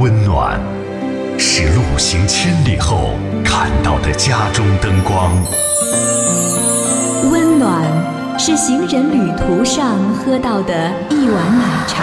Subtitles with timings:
[0.00, 0.58] 温暖，
[1.36, 3.10] 是路行千里后
[3.44, 5.30] 看到的家中灯光；
[7.30, 7.82] 温暖，
[8.38, 12.02] 是行人旅途上喝到的一碗奶茶。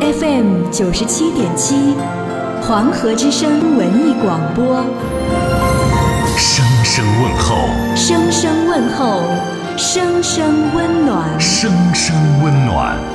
[0.00, 1.94] FM 九十七点七，
[2.60, 4.84] 黄河之声文艺广播。
[6.36, 9.20] 声声问候，声声问候，
[9.76, 13.13] 声声温暖，声声温暖。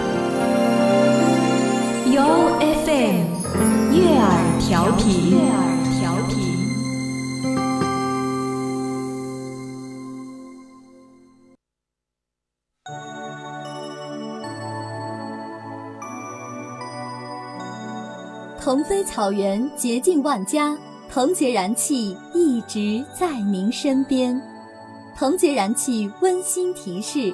[2.90, 5.62] 由 FM 悦耳调频，悦耳
[6.00, 6.38] 调频。
[18.60, 20.76] 腾飞草原，洁净万家。
[21.12, 24.40] 腾洁燃气一直在您身边。
[25.16, 27.34] 腾洁燃气温馨提示：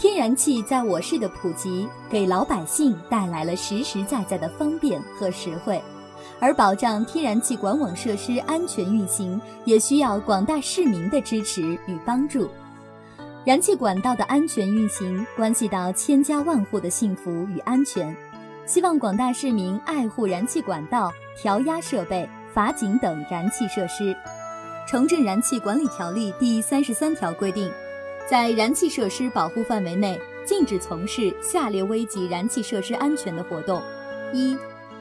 [0.00, 5.78] 天然气在我市的普及，给老百姓带来了实实在在的方便和实惠，
[6.40, 12.48] 而保障天然气管网设施安全运行，也需要广大市民的支持与帮助。
[13.44, 18.16] 燃气管道的安全运行，关系到千家万户的幸福与安全，
[18.64, 22.26] 希望广大市民爱护燃气管道、调压设备。
[22.54, 24.12] 阀井等燃气设施，
[24.88, 27.70] 《城镇燃气管理条例》第三十三条规定，
[28.30, 33.82] 在燃气设施保护范围内，禁止从事下列危及燃气设施安全的活动：
[34.32, 34.56] 一、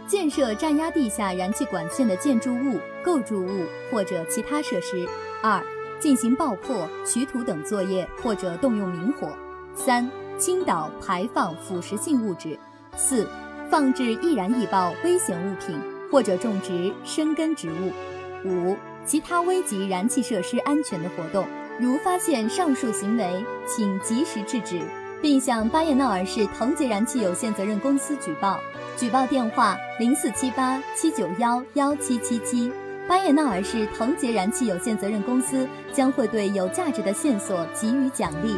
[0.07, 5.07] 建设占压地下燃气管线的建筑物、构筑物或者其他设施；
[5.43, 5.63] 二、
[5.99, 9.27] 进行爆破、取土等作业或者动用明火；
[9.75, 12.57] 三、倾倒、排放腐蚀性物质；
[12.97, 13.29] 四、
[13.69, 15.79] 放置易燃易爆危险物品。
[16.11, 17.91] 或者种植生根植物。
[18.43, 21.45] 五、其他危及燃气设施安全的活动，
[21.79, 24.81] 如发现上述行为，请及时制止，
[25.21, 28.59] 并向巴彦淖尔市腾杰燃气有限责任公司举报。
[28.97, 32.71] 举报电话：零四七八七九幺幺七七七。
[33.07, 38.55] 巴彦淖尔市腾杰燃气有限责任公司将会对有价值的线索给予奖励。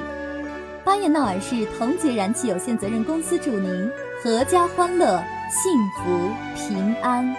[0.83, 3.89] 巴彦淖尔市腾杰燃气有限责任公司祝您
[4.23, 5.23] 阖家欢乐。
[5.51, 7.35] 幸福平安。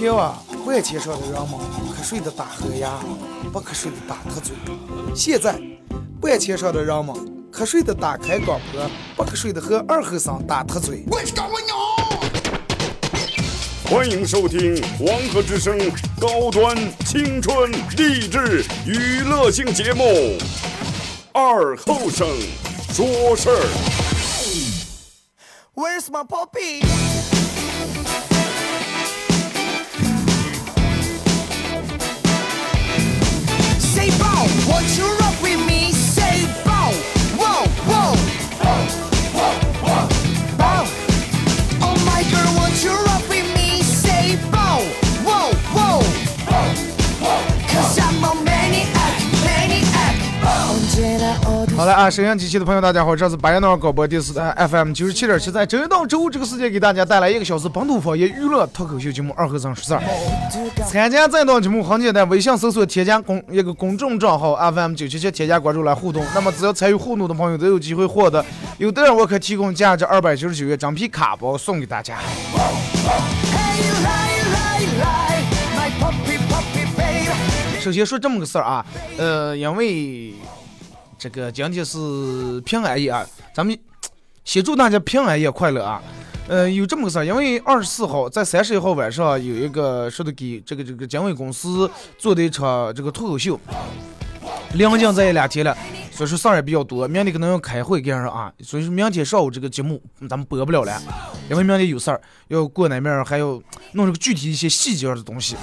[0.00, 1.60] 以前啊，万千上的人们
[1.94, 3.00] 瞌睡的打呵呀，
[3.52, 4.56] 不瞌睡的打瞌嘴。
[5.14, 5.60] 现在，
[6.22, 7.14] 万千上的人们。
[7.52, 11.04] 瞌睡的打开广播，不瞌睡的和二后生打特嘴。
[13.84, 15.78] 欢迎收听黄河之声
[16.18, 16.74] 高端
[17.04, 20.04] 青春励志娱乐性节目
[21.34, 22.26] 《二后生
[22.94, 23.66] 说事儿》。
[25.74, 27.09] Where's my puppy?
[34.40, 35.39] Once you're up
[51.92, 60.02] 啊，沈阳机器的朋友，大家好，这是白彦淖尔广播电视台 FM 九十七点七，在周一到周五这个时间给大家带来一个小时本土方言娱乐脱口秀节目《二和尚说事儿》。
[60.88, 66.24] 参加这档节目很简单，微信搜索添加公一个公众账号 FM 九七七，添加关注来互动。
[66.34, 68.44] 那么只要参与互动的朋友都有机会获得，
[68.78, 72.18] 有的人我可提供价值二百九十九元整皮卡包送给大家。
[77.80, 78.84] 首先说这么个事儿啊，
[79.18, 80.34] 呃，因为。
[81.20, 81.98] 这个今天是
[82.62, 83.78] 平安夜啊，咱们
[84.42, 86.02] 先祝大家平安夜快乐啊！
[86.48, 93.60] 呃，有这么个事儿，因为二十四号在三十一号晚上有一个说的给这个这个经纬公司做的一场这个脱口秀，
[94.72, 95.76] 临近这一两天了。
[96.20, 101.00] 所以说事儿也比较多，明天可能要开会干上啊，所以说明天上午这个节目咱们播不了了，
[101.48, 103.58] 因为明天有事儿要过那面，还要
[103.92, 105.56] 弄这个具体一些细节的东西。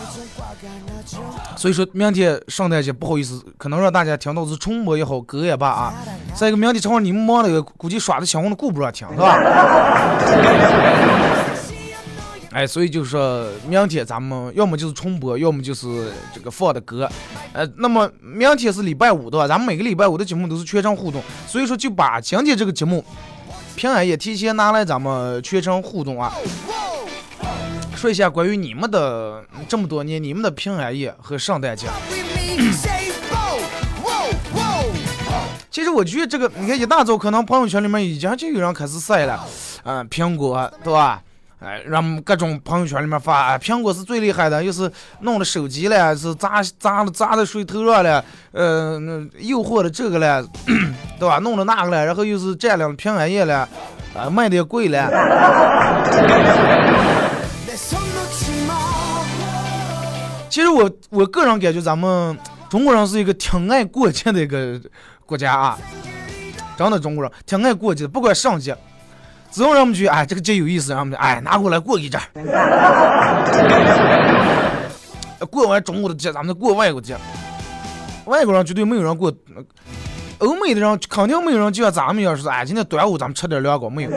[1.55, 5.93] 所以说明天圣诞节不好意思，可能让大家听到是重播也好，歌也罢啊。
[6.33, 9.37] 再一个明天正好你们忙了，估计刷的新闻的顾不上听，是吧？
[12.57, 17.07] 哎，所以就是说明天咱们要么就是重播，要么就是这个放的歌。
[17.53, 23.05] 呃，那么明天是礼拜五的话，咱们每个礼拜五的节目都是全程互动，所以说就把今天这个节目
[23.75, 26.33] 平安夜提前拿来咱们全程互动啊。
[27.95, 31.85] 说一下关于你们的这么多年你们的平安夜和圣诞节。
[35.69, 39.45] 其实我觉得这个，你看一大早可能朋友圈里面已经就有人开始晒了，
[39.83, 41.21] 嗯、苹果对吧？
[41.59, 48.99] 哎，让各种朋友圈里面发，哎苹果是最厉害的，又是弄了手机了，是砸砸了砸在水头上了，呃，
[49.39, 50.45] 诱惑了这个了，
[51.19, 51.39] 对吧？
[51.39, 53.67] 弄了那个了，然后又是占领了平安夜了，
[54.15, 55.09] 啊，卖的也贵了。
[60.49, 62.37] 其实我我个人感觉咱们
[62.69, 64.79] 中国人是一个挺爱过节的一个
[65.25, 65.77] 国家啊，
[66.77, 68.75] 真的中国人挺爱过节，不管上节，
[69.57, 72.25] 只要让我们觉得哎这个节有意思，让我们哎拿过来过一阵儿。
[75.49, 77.17] 过完中国的节，咱们再过外国节。
[78.25, 79.33] 外国人绝对没有人过，
[80.37, 84.11] 欧美的人肯定没有人就像咱们一样说，哎今天端午咱们吃点凉糕没有。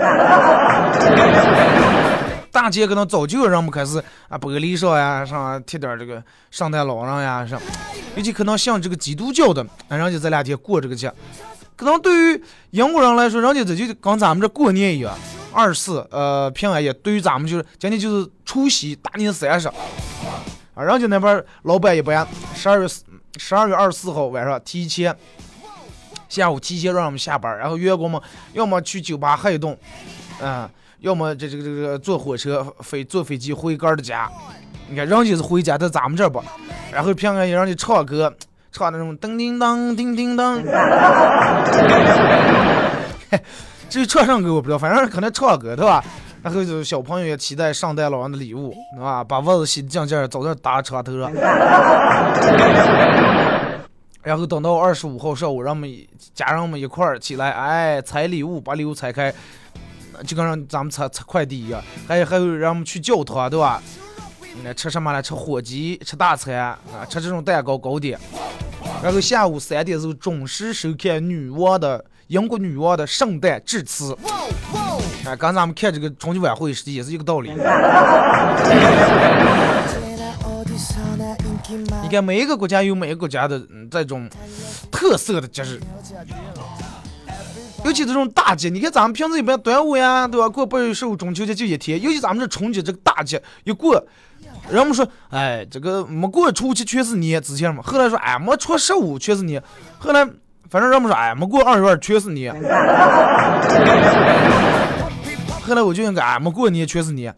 [2.52, 3.96] 大街可能早就有人们开始
[4.28, 7.58] 啊，玻璃上呀，上贴点这个圣诞老人呀，上，
[8.14, 11.10] 尤其可能像这个基督教的，啊，人家这两天过这个节，
[11.80, 15.16] 可能对于英国人来说，人家这就跟咱们这过年一样，
[15.50, 19.66] 二十四呃平安夜，对于咱们就是今天就是除夕大年三十，
[20.74, 22.86] 啊，人家那边老板一般十二月
[23.38, 25.16] 十二月二十四号晚上提前
[26.28, 28.20] 下午提前让我们下班，然后员工们
[28.52, 29.74] 要么去酒吧喝一顿，
[30.42, 30.68] 嗯。
[31.00, 34.30] 要么这这个这个坐火车飞坐飞机回个儿的家，
[34.86, 36.44] 你看人家是回家，在咱们这儿不，
[36.92, 38.30] 然后平安夜让你唱歌，
[38.72, 40.62] 唱那种叮叮当叮叮当，
[43.88, 46.04] 至于唱上歌我不知道，反正可能唱歌对吧？
[46.42, 49.22] 然后就小朋友也期待圣诞老人的礼物，对吧？
[49.22, 51.30] 把袜子洗净净，早点打车头上。
[54.22, 55.90] 然后等到二十五号上午，让我们
[56.34, 59.32] 家人们一块儿起来，哎，拆礼物，把礼物拆开。
[60.26, 63.82] 就跟让咱们拆拆快递一样，还有还有让我们去教堂，对吧？
[64.62, 65.22] 那吃什么呢？
[65.22, 68.18] 吃火鸡，吃大餐啊，吃这种蛋糕糕点。
[69.02, 74.16] 然后下午三点钟准时收看女王的英国女王的圣诞致辞。
[75.24, 77.50] 哎，跟咱们看这个春节晚会是也是一个道理。
[82.02, 83.60] 你看每一个国家有每个国家的
[83.90, 84.28] 这种
[84.90, 85.80] 特色的节日。
[87.82, 90.46] 尤其这种大节，你看咱们平时一般端午呀，对吧？
[90.46, 94.06] 过八月十五中秋节就一天，尤其咱们这春节这个大节一过，
[94.68, 99.60] 人们说，哎，这个没过初七全是你，之前嘛，后来说，哎，没初十五全是你，
[99.98, 100.24] 后来
[100.68, 102.48] 反正人们说，哎，没过二月二全是你，
[105.66, 107.28] 后来我就应该，哎，没过年全是你，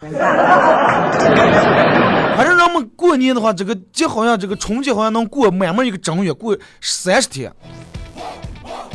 [2.37, 7.53] 反正人们过年的话，这个节好像这个春节好像能过满满一个正月，过三十天，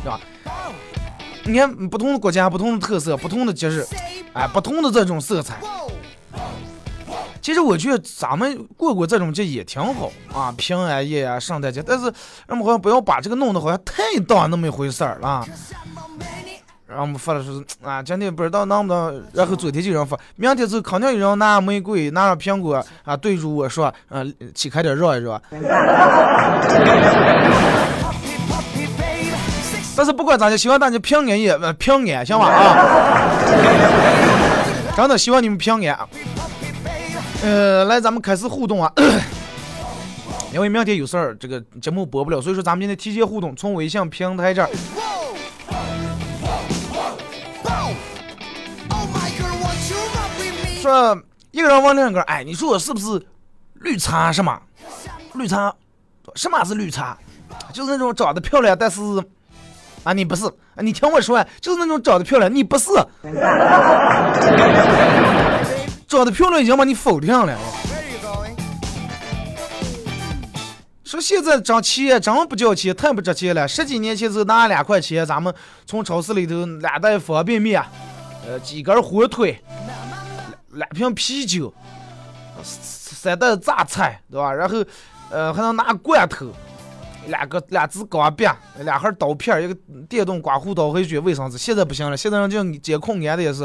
[0.03, 0.19] 对吧？
[1.45, 3.85] 你看，不同的国家、不同的特色、不同的节日，
[4.33, 5.55] 哎，不同的这种色彩。
[7.41, 11.81] 其实我觉得咱们过过这种节也挺好啊，平安夜啊、圣诞节。
[11.81, 12.11] 但是，
[12.47, 15.45] 我们好像不要把这个弄得好像太当那么一回事儿了。
[16.87, 17.49] 然后我们发的是
[17.83, 25.41] 啊，今天不知道能不能，然后昨天就有人发，明天就肯定有人拿玫瑰、拿上苹果啊，对着我说，嗯，起开点让一让。
[29.97, 33.35] 但是不管咋的，希望大家平安夜平安，行吧啊！
[34.95, 35.99] 真的希望你们平安。
[37.43, 38.91] 呃，来，咱们开始互动啊！
[40.51, 44.69] 因为明天有事儿，这个节目播不了，所以说咱们今天提前互动，从微信平台这儿。
[50.81, 51.17] 说
[51.51, 53.21] 一个人问两个，哎，你说我是不是
[53.75, 54.31] 绿茶？
[54.31, 54.59] 是吗
[55.33, 55.73] 绿茶？
[56.35, 57.17] 什么是绿茶？
[57.71, 59.01] 就是那种长得漂亮，但是。
[60.03, 62.89] 啊，你不是，你听我说，就是那种长得漂亮，你不是，
[66.07, 67.57] 长得漂亮已经把你否定了。
[71.03, 73.67] 说现在挣钱真不叫钱，太不值钱了。
[73.67, 75.53] 十几年前时候拿两块钱，咱们
[75.85, 77.81] 从超市里头两袋方便面，
[78.45, 79.61] 呃，几根火腿，
[80.71, 81.73] 两瓶啤酒，
[82.61, 84.51] 三袋榨菜，对吧？
[84.51, 84.83] 然后，
[85.29, 86.47] 呃，还能拿罐头。
[87.27, 88.45] 两个两只钢笔，
[88.79, 89.75] 两盒刀片，一个
[90.09, 91.57] 电动刮胡刀和一卷卫生纸。
[91.57, 93.63] 现在不行了，现在人就监控安的也是。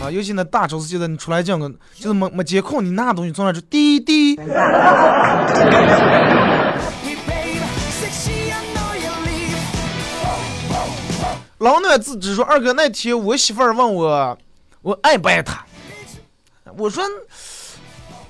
[0.00, 4.36] 啊，尤其那大超市，现在你出来这样个，就是没没监控，你拿东西从那就滴滴。
[11.58, 14.36] 老暖自知说，二哥那天我媳妇儿问我，
[14.82, 15.64] 我爱不爱她？
[16.76, 17.04] 我说。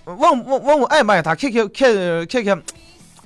[0.04, 1.34] 问问问我爱不爱他？
[1.34, 2.62] 看看看看看，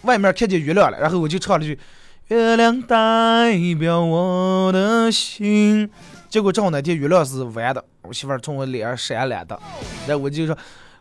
[0.02, 1.78] 外面看见月亮了，然后我就唱了句
[2.28, 5.88] “月亮代表我的心”。
[6.28, 9.58] 结果正好那天月亮是弯的，我媳妇儿从我脸上闪来的，
[10.06, 10.56] 然后我就说：“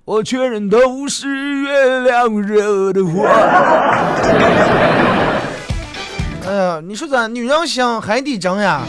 [0.05, 1.27] 我确认都是
[1.61, 3.25] 月亮惹的祸。”
[6.47, 8.83] 哎呀，你说咱女人香海底针呀？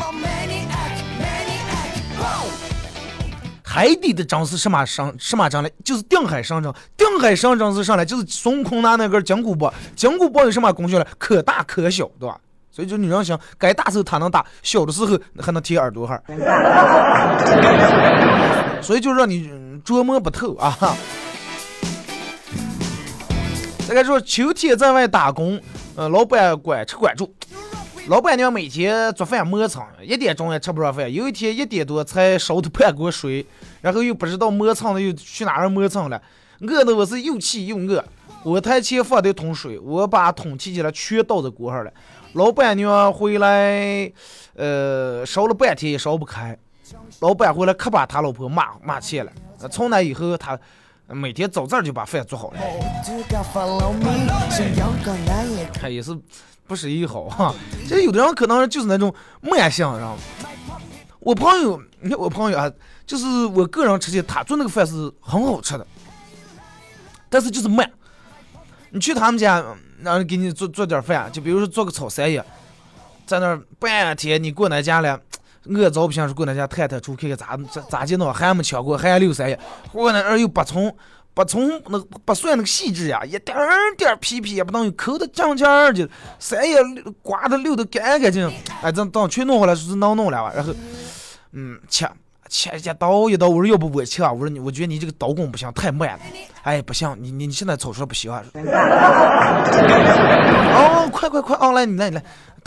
[3.76, 5.70] 海底的针是什么上什么针嘞？
[5.84, 6.72] 就是定海神针。
[6.96, 11.06] 定海神针是上来就是孙悟空拿那根金箍棒，金箍棒有什么功效嘞？
[11.18, 12.40] 可大可小，对吧？
[12.72, 16.18] 所以就女人想，该大时候它能大，小的时候还能贴耳朵哈。
[18.80, 19.50] 所以就让你
[19.84, 20.74] 琢磨不透啊。
[23.86, 25.60] 再该说秋天在外打工，
[25.96, 27.30] 呃，老板管吃管住，
[28.08, 31.12] 老板娘每天做饭磨蹭，一点钟也吃不上饭。
[31.12, 33.44] 有一天一点多才烧的半锅水，
[33.80, 36.22] 然后又不知道磨蹭的又去哪儿磨蹭了，
[36.60, 38.04] 饿的我是又气又饿。
[38.44, 41.92] 我台前放的桶水，我把桶提起来全倒在锅上了。
[42.34, 44.08] 老板娘回来，
[44.54, 46.56] 呃，烧了半天也烧不开。
[47.18, 49.32] 老板回来可把他老婆骂骂气了。
[49.68, 50.56] 从那以后他。
[51.08, 52.58] 每天早早就把饭做好了，
[55.72, 56.10] 他也是
[56.66, 57.54] 不是一好哈。
[57.88, 60.22] 这有的人可能就是那种慢性，知道吗？
[61.20, 62.70] 我朋友，你看我朋友啊，
[63.06, 65.86] 就是我个人吃起他做那个饭是很好吃的，
[67.28, 67.90] 但是就是慢。
[68.90, 69.64] 你去他们家，
[70.02, 72.44] 让人给你做做点饭，就比如说做个炒三叶，
[73.26, 75.20] 在那半天，你过那家了。
[75.68, 78.32] 我早不想是过那家探探出看看咋咋咋劲呢？
[78.32, 79.58] 还没抢过，还六三爷。
[79.90, 80.96] 过那儿有八葱，
[81.36, 83.54] 八葱那把蒜那个细致呀，一点
[83.98, 86.78] 点皮皮也不等于抠的正劲儿就三也
[87.20, 88.50] 刮的溜的干干净。
[88.80, 90.50] 哎，这等全弄回来是能弄了吧？
[90.56, 90.72] 然后，
[91.52, 92.10] 嗯，切
[92.48, 94.32] 切切刀一刀，我说要不我切啊？
[94.32, 96.20] 我说你，我觉得你这个刀工不行，太慢了。
[96.62, 98.42] 哎，不行，你你你现在炒出来不行啊。
[100.72, 102.24] 哦，快快快，哦来你来你来，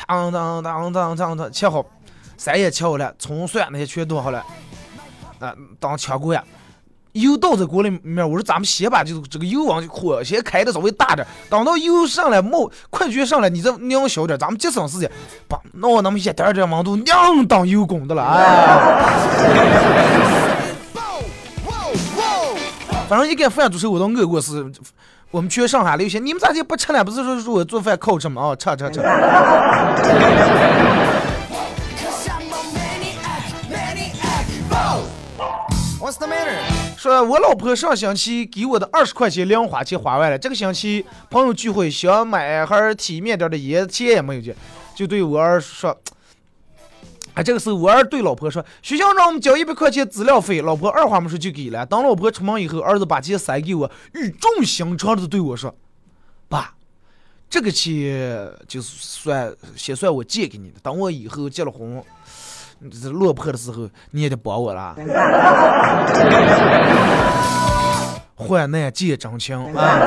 [0.08, 1.84] 当当当当当当，切好。
[2.38, 4.46] 三也切好了，葱蒜那些全剁好了，
[5.40, 6.44] 啊，当炝锅呀，
[7.14, 8.30] 油倒在锅里面。
[8.30, 15.10] 我说咱们先把这个这个油往火先开的稍微大点，等到油上来冒快焗上来，你再拧小点，咱们节省时间。
[15.48, 18.80] 把弄那么一点点温度，娘当油工的了，哎。
[23.10, 24.72] 反正一干饭煮熟，我都饿过是。
[25.32, 27.04] 我们全上海留学，你们咋就不吃呢？
[27.04, 28.42] 不是说说我做饭靠吃吗？
[28.42, 29.00] 哦，吃吃吃。
[37.00, 40.38] 说，我老婆上星期给我的二十块钱零花钱花完了。
[40.38, 44.54] 这个星期朋友聚会想买盒体面点的烟，钱也没有去，
[44.94, 45.98] 就对我儿说
[47.36, 51.86] ：“啊，这个时候我儿对老婆说，学校让我们交一百块钱资料费。”老婆二话没说就给了。
[51.86, 55.74] 等老婆出门以后，儿子把钱塞给我，语重心长的对我说
[56.50, 56.76] ：“爸，
[57.50, 62.04] 这个钱就算先算我借给你的，等我以后结了婚。”
[62.90, 64.96] 这落魄的时候，你也得帮我了。
[68.36, 70.00] 患难见真情啊！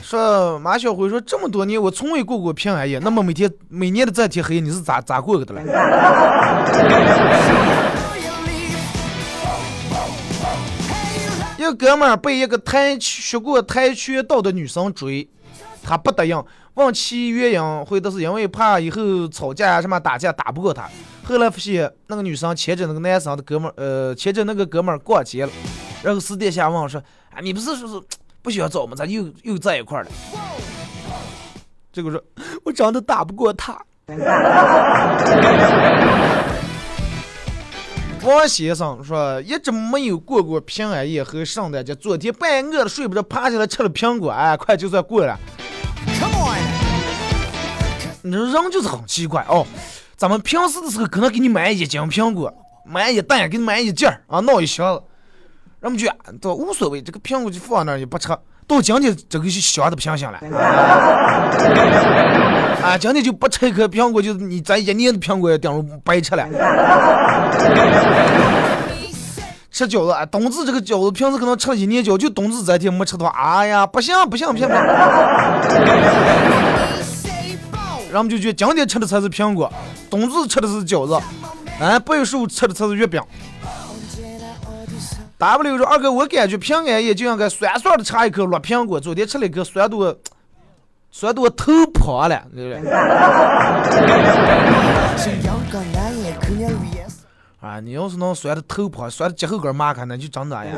[0.00, 5.60] 说马小辉说，这么多年我从未过过平安夜，那么每天每年的这天黑夜你是咋咋过的了？
[11.58, 15.28] 一个哥们儿被一个跆学过跆拳道的女生追，
[15.84, 16.42] 他不答应。
[16.74, 20.88] 问其原因，回答是因为怕以后吵架什么打架打不过他。
[21.22, 25.52] 后来发现那个女生牵着那个男生的哥们儿，呃，牵着那个哥们儿逛街了。
[26.02, 27.00] 然后私底下问说
[27.30, 28.02] ：“啊，你不是说是
[28.42, 28.94] 不喜欢找吗？
[28.96, 30.10] 咋又又在一块儿了？”
[31.92, 32.20] 这个说
[32.64, 33.80] ：“我长得打不过他。”
[38.24, 41.94] 王先生说：“一直没有过过平安夜和圣诞节。
[41.94, 45.38] 昨天半夜饿的睡不着，爬起来吃了苹果，哎，快就算过了。”
[48.26, 49.66] 你说人就是很奇怪哦，
[50.16, 52.50] 咱们平时的时候可能给你买一斤苹果，
[52.82, 55.02] 买一袋，给你买一件儿啊，闹一箱子，
[55.80, 58.28] 人们就都无所谓，这个苹果就放那儿也不吃。
[58.66, 60.38] 到今天这个就香的不行行了，
[62.82, 66.48] 啊，今天就不吃一颗苹果，就你咱一年的苹果也等于白吃了。
[69.70, 74.82] 吃饺子啊，冬至这个饺子平时可能吃了一年饺，就冬至这天没吃到，哎呀，不行不行不行不行。
[78.14, 79.72] 人们就觉得今天吃的才是苹果，
[80.08, 81.20] 冬至吃的是饺子，
[81.80, 83.20] 哎，八月十五吃的才是月饼。
[85.36, 90.16] W 说二哥，我感觉平安夜就应该酸酸的插一口绿苹果，昨天吃了一个酸度
[91.10, 92.92] 酸的我头破了，对不对？
[97.60, 100.70] 啊，你要是能酸的头破，酸的脚后跟麻开，那就真的呀。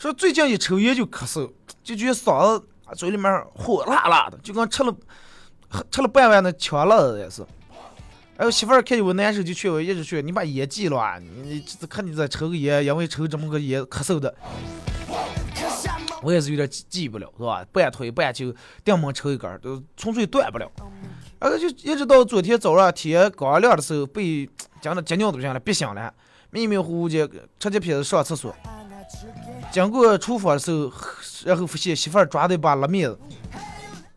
[0.00, 1.52] 说最近一抽烟就咳嗽，
[1.84, 2.66] 就觉得嗓子
[2.96, 4.96] 嘴里面火辣辣的，就跟吃了
[5.90, 7.44] 吃了半碗那枪辣子也是。
[8.34, 11.18] 然后媳妇儿看见我难受，就劝我一直劝你把烟戒了啊！
[11.18, 14.34] 你这看你在抽个烟，因为抽这么个烟咳嗽的。
[16.22, 17.62] 我也是有点戒不了，是吧？
[17.70, 20.66] 半推半就，顶门抽一根，都纯粹断不了。
[21.38, 24.48] 然后就一直到昨天早上天刚亮的时候，被
[24.80, 26.14] 讲的急尿都不行了，憋醒了，
[26.48, 27.28] 迷迷糊糊的
[27.58, 28.56] 吃起片子上厕所。
[29.72, 30.92] 经过厨房的时候，
[31.44, 33.18] 然后发现媳妇儿抓的一把辣面子，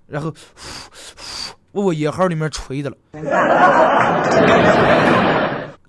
[0.07, 0.33] 然后
[1.73, 2.97] 往我烟盒里面吹的了，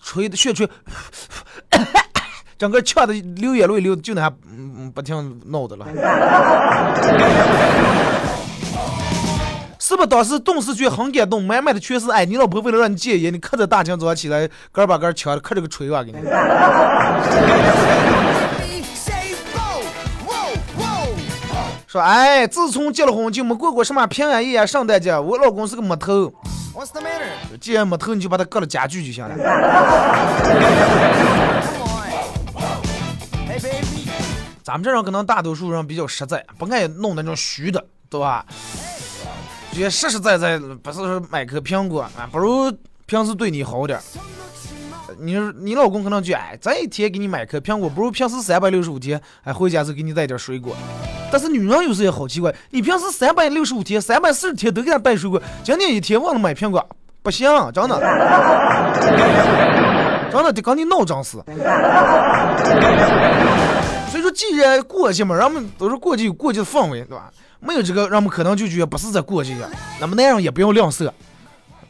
[0.03, 0.69] 吹的血吹，
[2.59, 5.87] 整个呛的流眼泪流的，就那嗯不停闹的了。
[9.79, 10.05] 是不？
[10.07, 12.25] 当时顿时觉很感动，满满的全是爱。
[12.25, 16.19] 你老婆为了让你戒烟，你可着大清早起来，个把个抢，可着个锤吧给你。
[21.95, 25.17] 说哎，自从结了婚就没过过什么平安夜、啊圣诞节。
[25.17, 26.35] 我老公是个木头，
[27.61, 29.33] 既然木头，你就把他搁了家具就行了。
[34.65, 38.45] 咱们这人可能大多数人比较实在，不爱弄那种虚的，对吧？
[39.73, 44.01] 觉得实实在在，不是说买颗苹果啊，不如平时对你好点。
[45.21, 50.77] 你你老公可能就哎，这一天给你买颗苹果，不如平时三百六十五天，哎回家时给你带点水果。
[51.31, 56.87] 但是女人有时也好奇怪，你平时三百六十五天、三百四十天都给她带水果，今天一天忘了买苹果，
[57.23, 57.99] 不行，真的，
[60.31, 61.43] 真的得跟你闹张死。
[64.11, 67.31] 所以说，既然过节嘛，人们都是过节有过节的氛围，对吧？
[67.59, 69.69] 没有这个，人们可能就觉得不是在过节呀。
[70.01, 71.11] 那么男人也不要吝啬，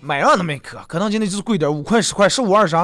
[0.05, 2.77] 买上那么一颗，可能今天就是贵点，五块、十块、十五、二十。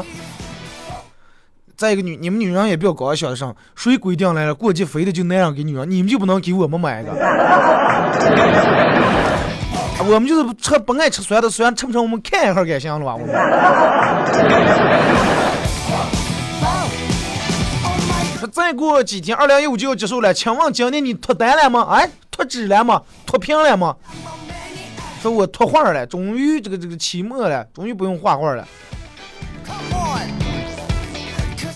[1.76, 7.12] 再一个女，你们女人也不要高兴上，谁规定来了过节非得就那样给女人，你们就不能给我们买一个？
[10.08, 13.14] 我们就是吃不爱吃酸的，酸吃不成，我们看一下该行了吧？
[13.14, 13.28] 我们。
[18.38, 21.86] 说再过几天，二零一五就要结束了，请问今年你脱单了吗？
[21.90, 23.02] 哎，脱脂了吗？
[23.26, 23.94] 脱贫了吗？
[25.20, 28.66] 说我脱画了，终于这个这个期末了，终于不用画画了。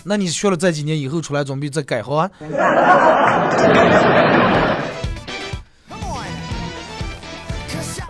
[0.02, 2.30] 那你学了这几年以后出来，准备再改行？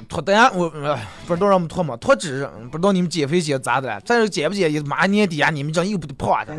[0.09, 0.71] 脱单我
[1.27, 1.97] 不知道让我们脱吗？
[1.97, 4.01] 脱脂不知道你们减肥减咋的了？
[4.03, 6.55] 再说减不减也，马上年底啊，你们这又不得胖的。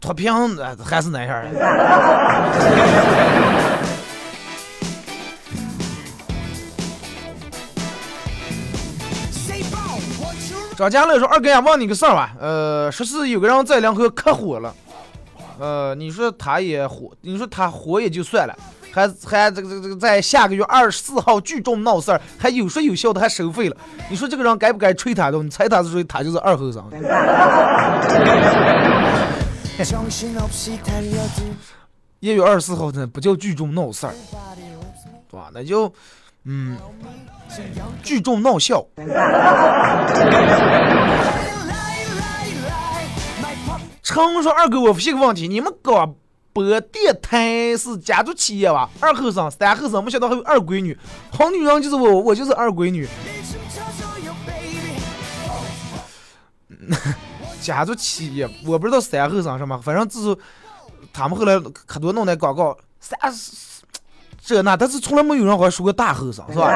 [0.00, 0.32] 脱贫
[0.82, 1.60] 还是那样的。
[10.78, 12.36] 张佳乐说：“二哥呀，问你个事儿吧。
[12.38, 14.72] 呃，说是有个人在两河可火了。
[15.58, 18.56] 呃，你说他也火，你说他火也就算了，
[18.92, 23.76] 还还这个这个这个在下个月二十四号聚众闹事儿，还有说有笑的，还收费了。
[24.08, 25.42] 你说这个人该不该吹他的？
[25.42, 26.04] 你猜他是谁？
[26.04, 26.88] 他就是二后生。
[32.20, 34.14] 一月二十四号呢，不叫聚众闹事儿，
[35.28, 35.50] 对吧？
[35.52, 35.92] 那就
[36.44, 36.76] 嗯。”
[38.02, 38.86] 聚众闹笑。
[44.02, 46.14] 成说二哥，我发现个问题，你们广
[46.52, 48.90] 播电台是家族企业吧？
[49.00, 50.96] 二后生、三后生，没想到还有二闺女。
[51.30, 53.08] 好女人就是我，我就是二闺女。
[57.62, 60.36] 家族企业，我不知道三后生什么，反正就是
[61.12, 63.18] 他们后来可多弄那广告，三。
[64.44, 66.70] 这那，但是从来没有人好像说过大后生，是吧？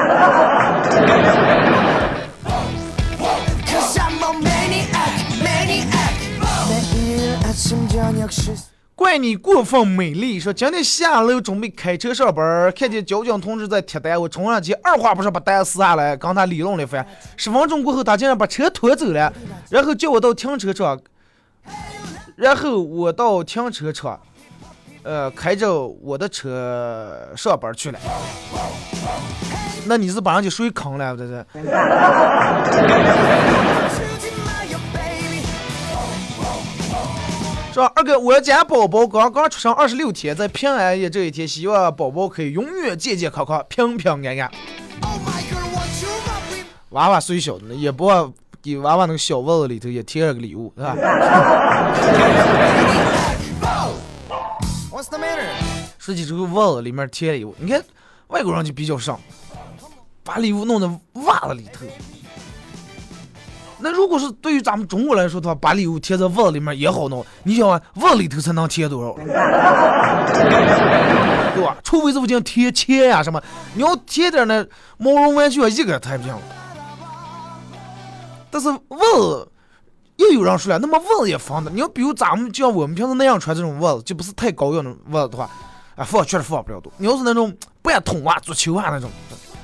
[8.95, 10.39] 怪你过分美丽。
[10.39, 17.05] 说今天下楼准备开车上班，看见交警同志在贴单，我冲上去，二话不说把单撕下来，跟他理论了一番。
[17.35, 19.33] 十分钟过后，他竟然把车拖走了，
[19.69, 20.99] 然后叫我到停车场，
[22.35, 24.19] 然后我到停车场。
[25.03, 27.99] 呃，开着我的车上班去了。
[29.85, 31.45] 那你是把人家水坑了，这是？
[37.73, 44.51] 是吧，二哥，我家宝宝刚刚出生二十六天，在平安夜这一天，希望宝宝可以永远健健康康、平平安安。
[46.91, 50.95] 娃娃虽小，也不忘给娃娃那个小袜子里头也贴了个礼物，是吧？
[56.03, 57.81] 说起这个袜子里面贴礼物，你看
[58.27, 59.17] 外国人就比较上，
[60.21, 60.85] 把礼物弄在
[61.21, 61.85] 袜子里头。
[63.79, 67.25] 那如果是对于咱们中国来说的话，把礼物贴在袜子里面也好弄。
[67.43, 69.13] 你想啊，袜子里头才能贴多少？
[71.55, 71.77] 对吧？
[71.85, 73.41] 除非是我讲贴钱呀什么，
[73.73, 74.61] 你要贴点那
[74.97, 76.41] 毛绒玩具啊，一个太不行了。
[78.51, 78.77] 但是袜
[79.21, 79.49] 子
[80.17, 85.49] 又有人说了，那么袜子也防的，你要比如咱们就像我们平时那样穿这种袜子，就不是太高腰的袜子的话，
[85.95, 86.91] 啊，放确实放不了多。
[86.97, 89.09] 你要是那种半桶袜、足球袜那种，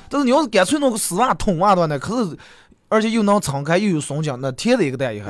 [0.08, 2.36] 但是你要是干脆弄个丝袜、筒袜的话呢，可是
[2.88, 5.26] 而且又能敞开又有松紧，那贴的一个蛋一个。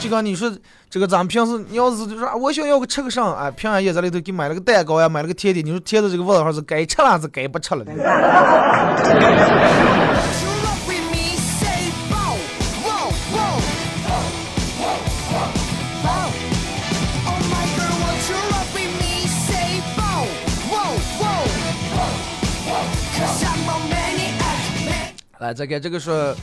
[0.00, 0.52] 就刚你说
[0.90, 7.82] 这个，咱们平时你要是就说我想要个吃个啥，哎，平安夜在里头给买了个蛋糕呀，买了个甜点，你说贴的这个味道是该吃了还是该不吃了
[25.44, 26.34] 来，再给这个说。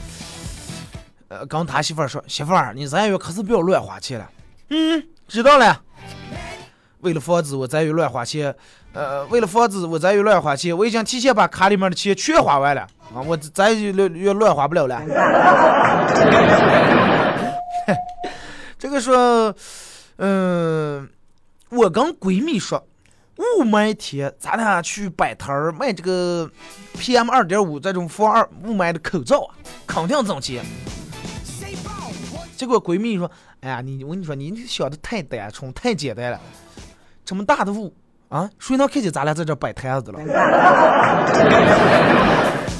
[1.28, 4.30] 呃，跟他媳妇儿说：“媳妇儿，你这月可是不要乱花钱了。”
[4.68, 5.80] 嗯，知道了。
[7.00, 8.54] 为了防止我再月乱花钱，
[8.92, 12.82] 呃，为了防止我再月乱花钱，我已经提前把卡里面的钱全花完了
[13.14, 13.16] 啊！
[13.26, 15.02] 我再月乱乱花不了了。
[18.78, 19.54] 这个说，
[20.18, 21.08] 嗯，
[21.70, 22.86] 我跟闺蜜说，
[23.58, 26.48] 雾霾天咱俩去摆摊儿卖这个
[26.94, 29.54] PM 二点五这种防二雾霾的口罩啊，
[29.86, 30.64] 肯定挣钱。
[32.56, 33.28] 结果闺蜜说
[33.60, 36.40] ：“哎呀，你我跟你说，你想的太单纯，太简单了。
[37.24, 37.92] 这么大的雾
[38.28, 40.20] 啊，谁能看见咱俩在这摆摊子了？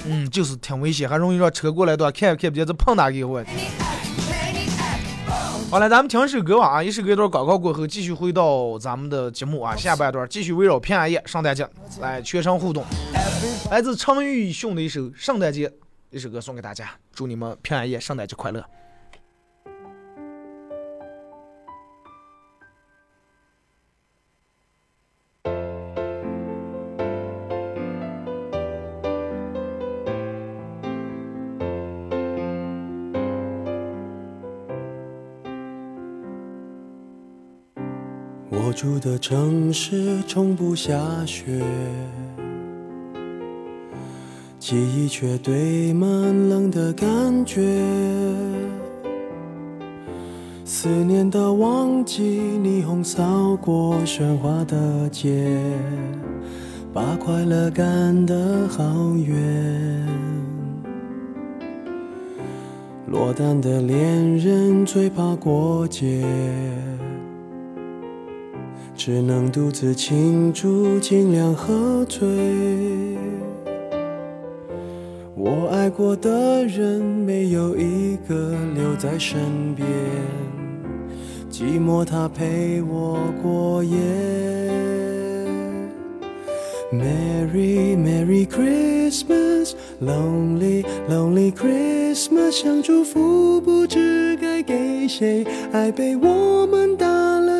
[0.07, 3.43] 嗯，就是挺危险，还容易让车过来的话看也看不见，这碰哪给我？
[5.73, 11.67] 好了，咱们听首歌吧啊，一首歌一段广告过后，继续回到咱们的节目啊，下半段继续围绕平安夜圣诞节
[11.99, 12.85] 来全程互动。
[13.71, 15.73] 来自陈奕迅的一首圣诞节
[16.11, 18.63] 一首歌送给大家，祝你们平安夜圣诞节快乐。”
[38.73, 41.61] 我住的城市从不下雪，
[44.59, 46.09] 记忆却堆满
[46.49, 47.61] 冷的感觉。
[50.65, 55.47] 思念的旺季，霓虹扫过喧哗的街，
[56.95, 60.09] 把快乐赶得好远。
[63.07, 66.25] 落单的恋人最怕过节。
[68.95, 72.29] 只能独自庆祝，尽量喝醉。
[75.35, 79.89] 我爱过的人，没有一个留在身边，
[81.51, 83.99] 寂寞它陪我过夜。
[86.93, 97.09] Merry Merry Christmas，Lonely Lonely Christmas，想祝福不知该给谁，爱被我们打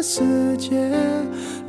[0.03, 0.91] 世界。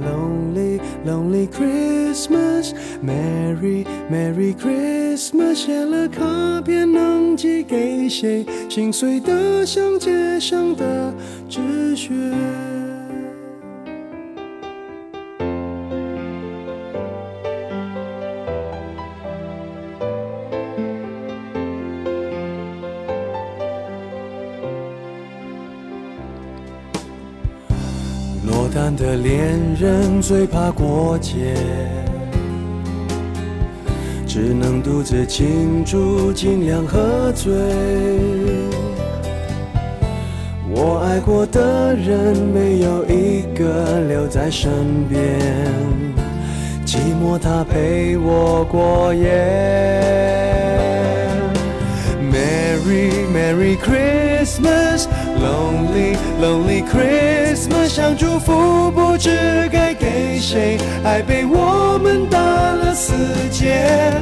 [0.01, 5.53] Lonely, lonely Christmas, Merry, Merry Christmas。
[5.53, 8.43] 写了卡片能寄给谁？
[8.67, 11.13] 心碎的像街上的
[11.47, 12.09] 纸屑。
[29.79, 31.55] 人最怕过节，
[34.27, 37.51] 只能独自庆祝，尽量喝醉。
[40.69, 45.21] 我爱过的人没有一个留在身边，
[46.85, 49.29] 寂寞它陪我过夜。
[52.31, 55.07] Merry Merry Christmas。
[55.43, 63.13] Lonely, lonely Christmas，想祝福不知该给谁，爱被我们打了死
[63.51, 64.13] 结。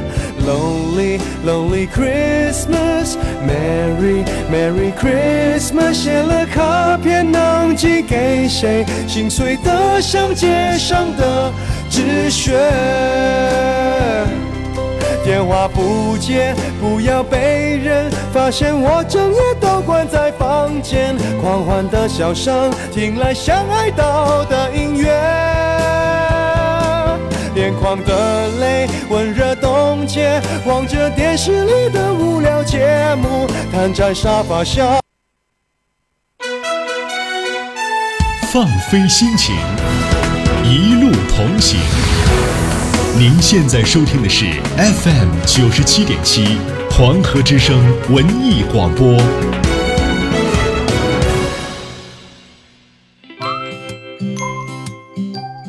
[0.44, 8.84] Lonely, lonely Christmas，Merry, Merry Christmas，写了卡片能寄给谁？
[9.06, 11.52] 心碎得像街上的
[11.88, 12.58] 纸屑。
[15.24, 18.74] 电话不接，不要被人发现。
[18.74, 25.08] 我整夜都关在房间，狂欢的笑声，听来像哀悼的音乐。
[27.54, 30.40] 眼眶的泪，温热冻结。
[30.66, 35.00] 望着电视里的无聊节目，瘫在沙发下，
[38.52, 39.54] 放飞心情，
[40.64, 41.78] 一路同行。
[43.14, 44.46] 您现在收听的是
[44.76, 46.56] FM 九十七点七
[46.90, 47.78] 黄河之声
[48.10, 49.16] 文艺广播。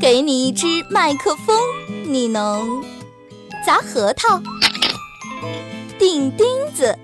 [0.02, 1.56] 给你一支麦克风，
[2.06, 2.82] 你能
[3.66, 4.42] 砸核桃、
[6.00, 6.98] 钉钉子。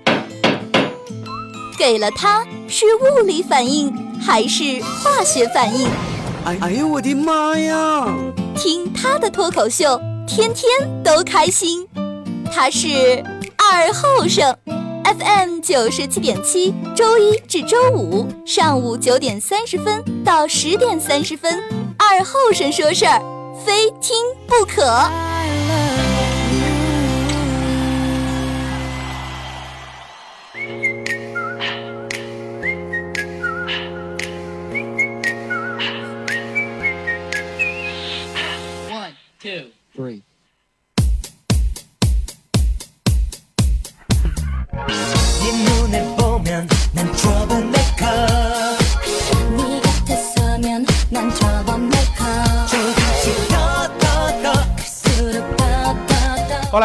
[1.78, 5.86] 给了它，是物理反应还是化学反应？
[6.44, 8.06] 哎哎呦我的妈呀！
[8.56, 10.00] 听他的脱口秀，
[10.32, 11.84] 天天都开心。
[12.52, 12.88] 他是
[13.56, 14.56] 二后生
[15.02, 21.60] ，FM 九十七点七，周一至周五上午九点三十分到十点三十分，
[21.98, 23.20] 二后生说事儿，
[23.66, 24.16] 非听
[24.46, 25.29] 不可。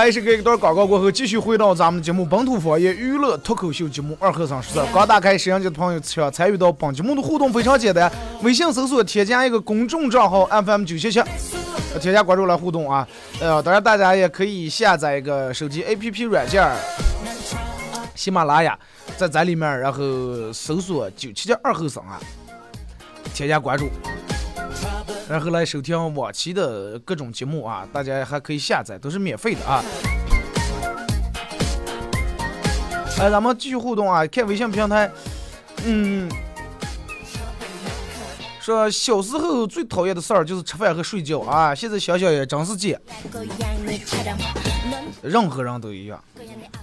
[0.06, 8.12] 来，是给一段广告过后，继续回到咱们节目本土方言娱乐脱口秀节目二和尚说事刚打开摄像机的朋友想参与到本节目的互动非常简单，
[8.44, 11.20] 微信搜索添加一个公众账号 FM 九七七，
[12.00, 13.08] 添加关注来互动啊。
[13.40, 16.72] 呃，当然大家也可以下载一个手机 APP 软件
[18.14, 18.78] 喜马拉雅，
[19.18, 22.20] 在在里面然后搜索九七七二和尚啊，
[23.34, 23.90] 添加关注。
[25.30, 29.84] 然后来收听往期的各种节目啊，大家还可以下载，都是免费的啊。
[33.20, 35.10] 哎，咱们继续互动啊，看微信平台，
[35.86, 36.30] 嗯，
[38.60, 43.02] 说小时候最讨厌的事儿就是吃饭和睡觉啊，现在想想也真是贱，
[45.24, 46.24] 任何人都一样。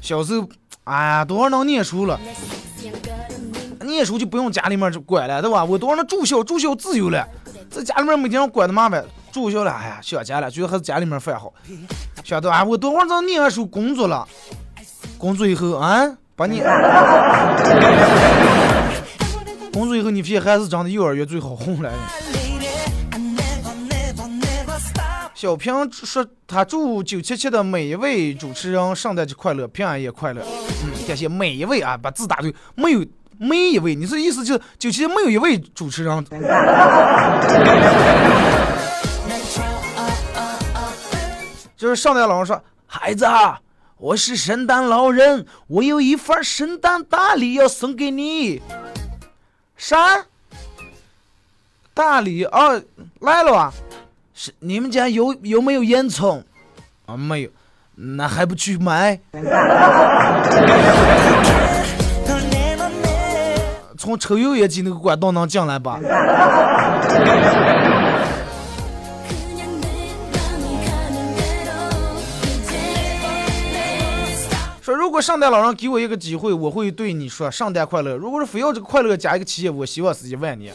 [0.01, 0.49] 小时候，
[0.85, 2.19] 哎呀，多少能念书了，
[3.81, 5.63] 念书就不用家里面管了，对吧？
[5.65, 7.25] 我多少能住校，住校自由了。
[7.73, 11.51] 在家里面每天管的麻烦，住校了，哎呀，想家了，觉得还是家里面饭好。
[12.23, 14.29] 晓得啊，我等会儿能念完书工作了，
[15.17, 16.07] 工作以后啊，
[16.37, 16.61] 把你
[19.73, 21.91] 工作以后，你发现还是长得幼儿园最好哄来。
[25.35, 30.43] 小平说他祝九七七的每一位主持人圣诞节快乐，平安夜快乐。
[30.85, 33.03] 嗯，感谢每一位啊，把字打对，没有。
[33.39, 36.25] 每一位，你这意思就是就其实没有一位主持人。
[41.77, 43.27] 就是圣诞老人说：“孩子，
[43.97, 48.63] 我是圣诞老人，我有一份圣诞大礼要送给你。”
[49.77, 50.27] 啥？
[51.93, 52.81] 大礼啊，
[53.21, 53.73] 来了啊！
[54.33, 56.43] 是你们家有有没有烟囱？
[57.07, 57.51] 啊，没有，
[57.97, 59.19] 那还不去买？
[64.03, 66.01] 从抽油烟机那个管道能进来吧？
[74.81, 78.17] 说如果圣诞老人给我一个机会，我会对你说圣诞快乐。
[78.17, 80.75] 如果是非要这个快乐加一个企业，我希望是一万年。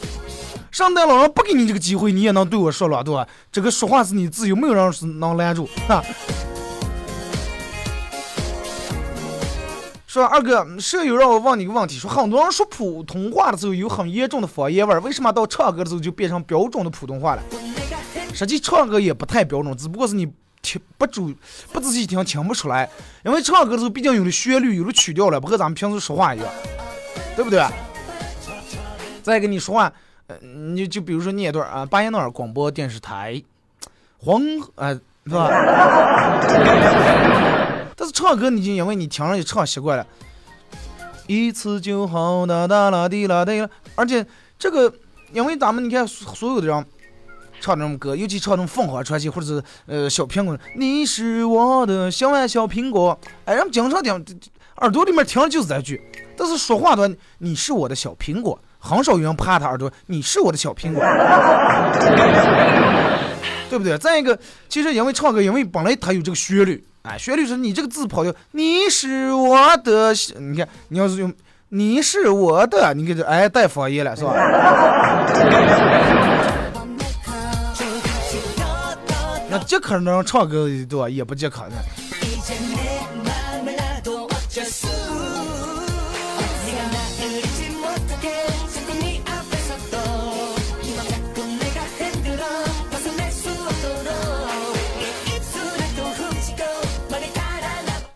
[0.71, 3.27] 圣诞老人不给你这个机会，你也能对我说了，对吧？
[3.51, 6.01] 这个说话是你自由，没有人是能拦住，哈。
[10.17, 17.43] 说二哥，舍友让我问你个问题，说很多人说普通话的时候有很严重的方言味儿，为什么到唱歌的时候就变成标准的普通话了？
[18.33, 20.27] 实际唱歌也不太标准，只不过是你
[20.63, 21.31] 听不注
[21.71, 22.89] 不仔细听听不出来，
[23.23, 26.47] 因为唱歌的时候毕竟有了旋律，有了曲调了，不和咱们平时说话一样，
[27.35, 27.63] 对不对？
[29.21, 29.93] 再跟你说话，
[30.25, 33.39] 呃你就比如说念一段啊，巴彦淖尔广播电视台，
[34.17, 34.41] 黄
[34.73, 35.47] 呃，是吧？
[37.99, 40.05] 但是唱歌，你就因为你听上去唱习惯了，
[41.25, 43.67] 一次就好，哒哒啦滴啦滴啦。
[43.95, 44.23] 而且
[44.59, 44.93] 这个，
[45.33, 46.85] 因为咱们你看所有的人
[47.59, 54.23] 唱这种歌，尤其唱那种凤凰传奇或者是呃小苹果，你是我的小爱小苹果，哎，人们经常听，
[54.75, 55.99] 耳朵里面听的就是这句。
[56.37, 61.01] 但是说话的，你是我的小苹果，很少有人趴他耳朵，你是我的小苹果，
[63.71, 63.97] 对不对？
[63.97, 64.37] 再一个，
[64.69, 66.86] 其实因为唱歌，因为本来它有这个旋律。
[67.07, 71.33] 哎，薛律师你这个字跑调，你是我的，你看，你要是用
[71.69, 74.33] 你是我的，你给这哎带方言了是吧？
[79.49, 81.09] 那这可能唱歌对吧？
[81.09, 81.71] 也不接可能。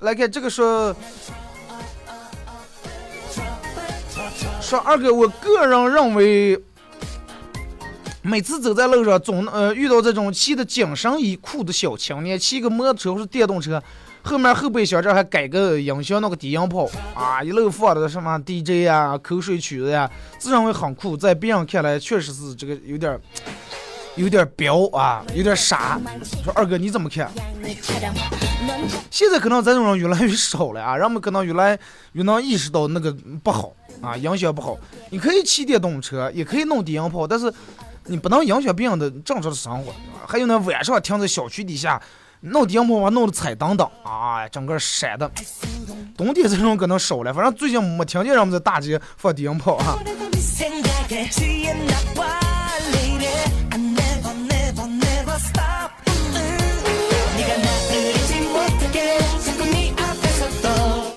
[0.01, 0.95] 来看这个说，
[4.59, 6.59] 说二哥，我个人认为，
[8.23, 13.81] 每次走在路上，总呃遇到这种骑的紧身衣裤的小青年，骑个摩托车或是电动车，
[14.23, 20.09] 后面后备箱这还改个音响，那个低音炮啊，一路放的什么 DJ 啊、口水曲子呀，
[20.39, 23.19] 自认为很酷，在别人看来确实是这个有点
[24.15, 25.99] 有点彪啊，有点傻。
[26.43, 27.31] 说二哥你怎么看？
[29.09, 31.77] 现在可能这种人越来越少了啊，人们可能越来
[32.13, 33.11] 越能意识到那个
[33.43, 34.77] 不好啊，影响不好。
[35.09, 37.53] 你可以骑电动车，也可以弄低音炮，但是
[38.05, 39.93] 你不能影响别人的正常的生活。
[40.27, 42.01] 还有那，晚上停在小区底下
[42.41, 45.29] 弄低音炮，把弄的彩当当啊，整个闪的。
[46.17, 49.97] 冬天这种可能少了，反正最近没听见人们在大街放低音炮啊。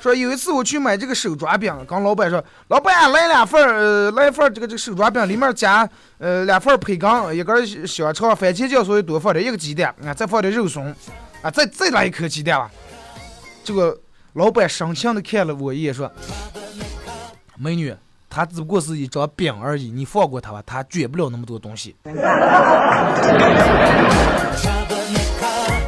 [0.00, 10.94] 说有一次我去买这个手抓饼，跟老板说，老板来两份儿，呃，来一份这个这个手抓饼，里面加呃两份培根，一根香肠，番茄酱稍微多放点，一个鸡蛋，啊，再放点肉松，
[11.40, 12.70] 啊，再再来一颗鸡蛋吧。
[13.64, 13.98] 这个
[14.34, 16.12] 老板深情的看了我一眼，说，
[17.56, 17.96] 美女，
[18.34, 21.94] 他只不过是一张饼而已，你放过他吧，他卷不了那么多东西。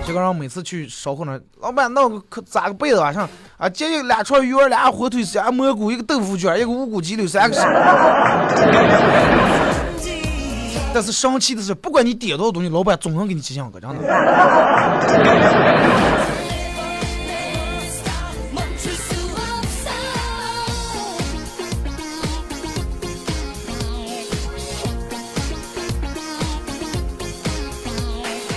[0.07, 7.65] 这个人每次去烧烤那，老板弄个可扎个被子晚上啊，接一俩串鱼儿，俩火腿丝，俩蘑菇，一个豆腐卷，一个无骨鸡柳，三个啥。
[10.95, 13.97] 但是生气的是，不管你点多少东西，老板总能给你寄上个，真的。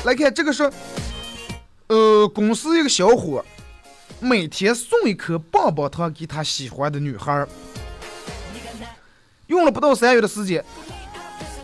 [0.09, 0.67] 来看这个是，
[1.85, 3.45] 呃，公司一个小伙，
[4.19, 7.47] 每天送一颗棒棒糖给他喜欢的女孩儿，
[9.45, 10.65] 用了不到三月的时间，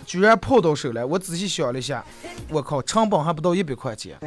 [0.06, 1.08] 居然泡到手了。
[1.08, 2.06] 我仔细想了一下，
[2.50, 4.16] 我靠，成本还不到一百块钱。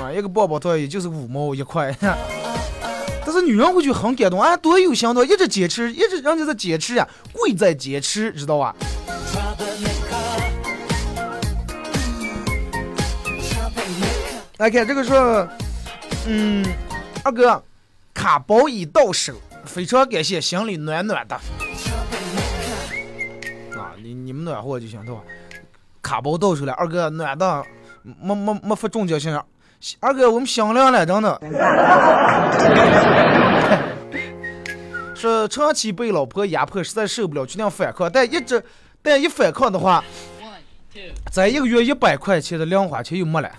[0.00, 8.74] 啊，一个棒棒糖也就是五毛一块，但是女人会觉得很感动啊，多有心的，一直坚持，一直人家在坚持呀，贵在坚持，知道吧？
[14.60, 15.48] 来看这个说，
[16.26, 16.62] 嗯，
[17.24, 17.62] 二哥，
[18.12, 19.32] 卡包已到手，
[19.64, 21.34] 非常感谢，心里暖暖的。
[21.34, 21.40] 啊，
[24.02, 25.22] 你你们暖和就行，对吧？
[26.02, 27.64] 卡包到手了，二哥暖的，
[28.02, 29.46] 没没没发中奖信号。
[29.98, 31.40] 二哥，我们商量了，真的。
[35.16, 38.62] 说长期被老婆压迫，实在受不了，决定反抗，但一直
[39.00, 40.04] 但一反抗的话，
[41.32, 43.50] 咱一个月一百块钱的零花钱又没了。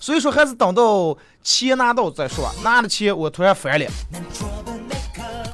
[0.00, 2.50] 所以说还是等到钱拿到再说。
[2.62, 3.86] 拿了钱，我突然烦了。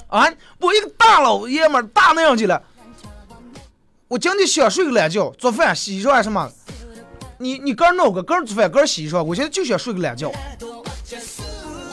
[0.09, 0.29] 啊，
[0.59, 2.63] 我一个大老爷们儿大那样去了，
[4.09, 6.51] 我今天想睡个懒觉，做饭、洗衣裳什么。
[7.39, 10.31] 你你个儿弄个，个儿做饭，个儿洗衣裳，我现在就想睡个懒觉。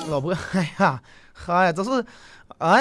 [0.09, 2.05] 老婆，哎呀，嗨，这是，
[2.57, 2.77] 啊，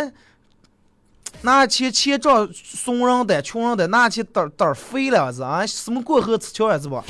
[1.43, 7.03] 拿钱钱账怂人的，穷人的，拿钱胆胆肥了是啊，什么过河吃桥啊是不？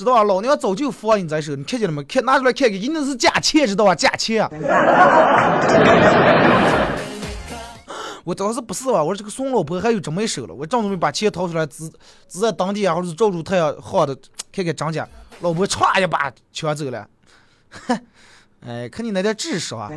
[0.00, 0.24] 知道啊？
[0.24, 2.02] 老娘早就放你在手，你看见了没？
[2.04, 3.94] 看拿出来看看，一定是假钱，知道吧？
[3.94, 4.50] 假钱啊！
[8.24, 9.04] 我当时不是吧？
[9.04, 11.86] 我说这个宋老婆还有这么一手了，我正准备把钱掏出来，只
[12.26, 14.16] 只在当地啊，或者是照住太阳好的，
[14.50, 15.06] 看看涨价。
[15.40, 17.06] 老婆歘一把抢走了，
[17.68, 18.00] 哼！
[18.66, 19.90] 哎，看你那点智商啊！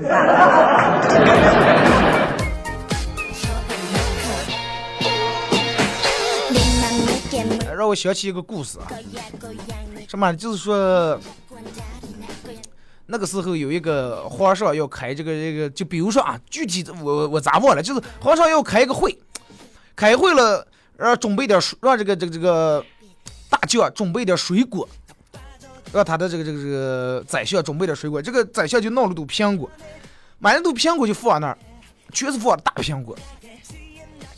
[7.83, 8.87] 让我想起一个故事啊，
[10.07, 10.31] 什么？
[10.37, 11.19] 就是说，
[13.07, 17.83] 那个时候有一个皇上要开这个这个，就比如说啊，具体我我咋忘了？
[17.83, 19.19] 就是皇上要开一个会，
[19.97, 22.81] 开会了，让准备点水，让这个这个这个
[23.49, 24.87] 大将准备点水果，
[25.91, 28.21] 让他的这个这个这个宰相准备点水果。
[28.21, 29.69] 这个宰相就弄了朵苹果，
[30.39, 31.57] 买了朵苹果就放那儿，
[32.13, 33.13] 全是放大苹果。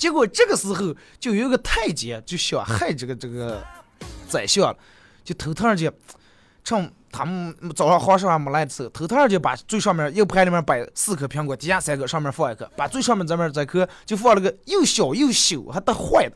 [0.05, 3.59] 结果这个时候就有一个太监就想害这个这个
[4.29, 4.77] 宰相了，
[5.23, 5.93] 就偷偷的
[6.63, 16.35] 趁他们早上皇上还没来的时候，偷偷的就把最上面一个盘里面摆四颗苹果，底下三个，上面放一颗，把最上面这面这颗就放了个又小又朽还带坏的。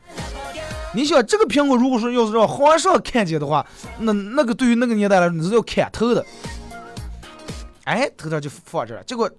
[0.92, 3.64] 你想这个苹果，如果说要是让皇上看见的话，
[4.00, 6.26] 那那个对于那个年代来说你是要砍头的。
[7.84, 9.30] 哎，偷偷就放这了，结果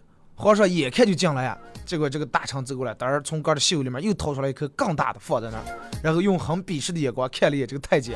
[0.42, 1.56] 皇上眼看就进来呀。
[1.86, 5.64] 结果这个大臣走过来，当然从哥的袖里面又掏出来一颗更大的放在那儿，
[6.02, 8.16] 然后用很鄙视的眼光看了一眼这个太监，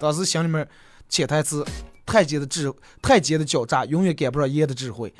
[0.00, 0.66] 当时心里面
[1.08, 1.64] 潜台词：
[2.04, 5.12] 太监的智，太监的狡诈永远赶不上爷的智慧，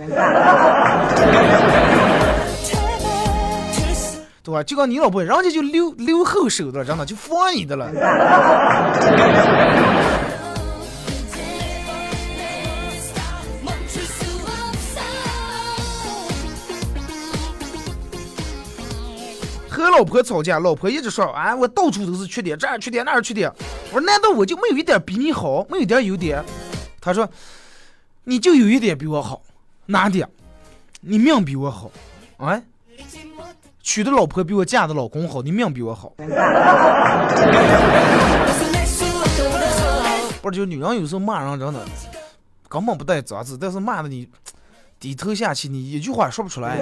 [4.42, 4.62] 对吧？
[4.64, 7.92] 就跟你老婆，人家就留留后手的了，真的就放你的了。
[19.86, 23.48] 跟老婆吵架，老婆一直说，啊，我到处都是缺点，这儿缺点那儿缺点。
[23.92, 26.44] 我说，难道我就没有一点比你好，没有点优点？
[27.00, 27.28] 他说，
[28.24, 29.40] 你就有一点比我好，
[29.86, 30.28] 哪点？
[31.02, 31.88] 你命比我好，
[32.38, 32.60] 哎，
[33.80, 36.12] 娶的老婆比我嫁的老公好，你命比我好。
[40.42, 41.80] 不是，就女人有时候骂人真的
[42.68, 44.28] 根本不带脏字，但是骂的你
[44.98, 46.76] 低头下气，你一句话说不出来。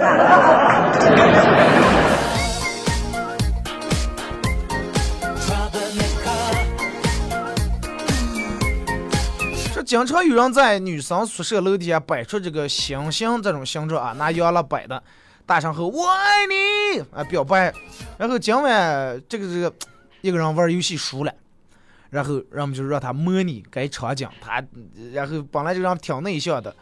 [9.95, 15.01] 经常有人在女生宿舍楼底下摆出这个星星这种形状啊，拿洋蜡摆的，
[15.47, 17.73] 大声吼“我爱你”啊表白。
[18.19, 19.73] 然后今晚这个这个
[20.21, 21.33] 一个人玩游戏输了，
[22.11, 24.61] 然后人们就让他模拟该场景，他
[25.13, 26.75] 然后本来就让挺内向的，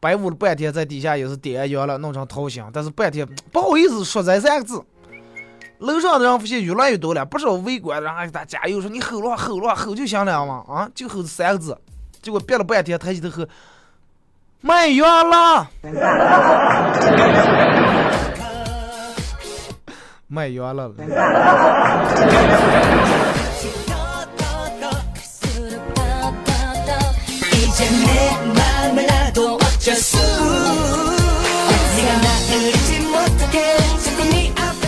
[0.00, 4.84] 摆舞了半天，在底下也是点洋了，弄成头型，但是半天不好意思说这三个字。
[5.78, 11.80] 楼上的人发现越来越多了，不少围观的人还给他加油，说你吼了吼了吼就行了嘛，啊，就吼这三个字。
[12.26, 13.48] 结果憋了半天，抬起头喝，
[14.60, 15.70] 卖药了，
[20.26, 20.90] 卖药了。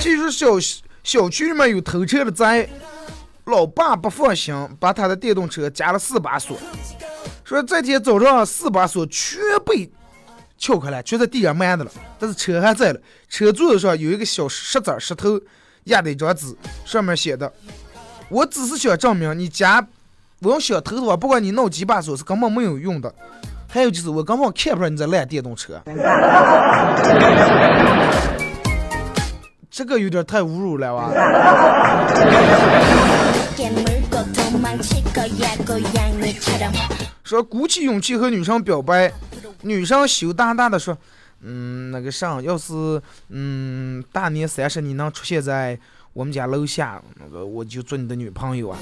[0.01, 0.49] 据说小
[1.05, 2.69] 小区里面有偷车的贼，
[3.45, 6.59] 老爸不放心，把他的电动车加了四把锁。
[7.49, 9.91] 说这天早上四把锁全被
[10.59, 13.01] 撬开了，全在地上埋着了，但是车还在了。
[13.27, 15.41] 车座子上有一个小石子石头
[15.85, 17.51] 压的一张纸，上面写的
[18.29, 19.87] ：“我只是想证明你家
[20.41, 23.15] 我用小偷的话，不管你弄几把锁是根本没有用的。
[23.67, 25.81] 还有就是我根本看不上你这烂电动车。”
[29.71, 31.11] 这个有点太侮辱了哇！
[37.29, 39.13] 说鼓起勇气和女生表白，
[39.61, 40.97] 女生羞答答的说
[41.43, 42.73] ：“嗯，那个啥，要是
[43.29, 45.79] 嗯大年三十你能出现在
[46.15, 48.79] 我们家楼下，那个我就做你的女朋友啊。”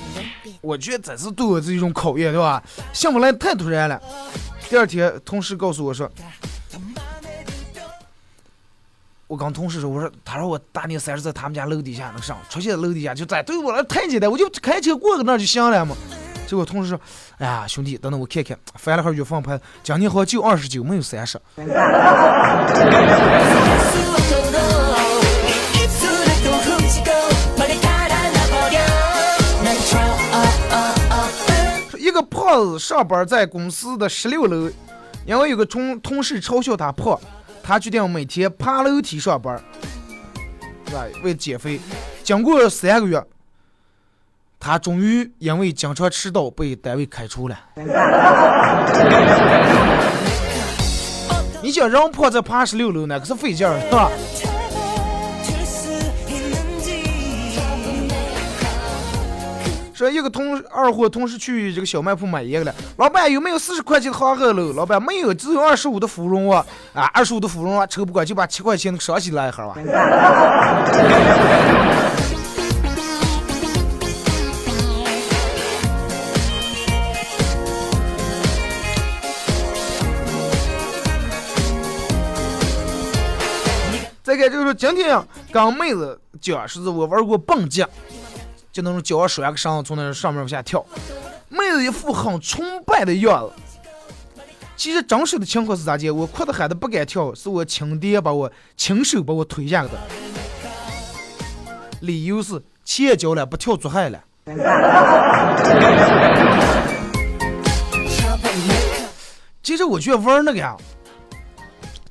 [0.63, 2.63] 我觉得这是对我这一种考验，对吧？
[2.93, 4.01] 想不来太突然了。
[4.71, 6.09] 第二天，同事告诉我说。
[9.27, 15.97] 我跟同事说，我说，他说我大年三十在他们家楼底下那上，出现在楼底下就在对我来太简单，我就开车过个那就行了嘛。
[16.47, 17.01] 结果同事说，
[17.39, 21.41] 哎呀，兄弟，等等我看看，翻了会月份牌，今年好像就二十九，没有三十。
[31.99, 34.71] 一个胖子上班在公司的十六楼，
[35.27, 37.19] 因为有个同同事嘲笑他胖。
[37.63, 39.61] 他决定每天爬楼梯上班，
[40.87, 41.05] 是吧？
[41.25, 41.81] 为减肥。
[42.23, 43.21] 经过三个月，
[44.67, 47.57] 他终于因为经常迟到被单位开除了。
[51.63, 54.11] 你想人胖再爬十六楼，呢可是费劲儿，是吧？
[59.95, 64.73] 说一个同二货同事去这个小卖铺买烟了，老板有没有四十块钱的黄鹤楼？
[64.73, 66.67] 老板没有，只有二十五的芙蓉啊！
[66.93, 69.77] 啊，二十五的芙蓉啊，抽不过就把七块钱的双喜来一盒吧。
[84.49, 85.21] 就是今天
[85.51, 87.85] 跟妹子讲，是我玩过蹦极。
[88.73, 90.85] 就那种脚上拴个绳子从那上面往下跳，
[91.49, 93.53] 妹子一副很崇拜的样子。
[94.77, 96.11] 其实真实的情况是咋的？
[96.11, 99.91] 我哭的喊的不敢跳，是我亲爹把我亲手把我推下的。
[102.01, 104.23] 理由是钱交了，不跳做害了。
[109.63, 110.77] 其实我觉得玩那个呀，